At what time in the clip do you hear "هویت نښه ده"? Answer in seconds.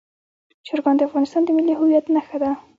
1.77-2.51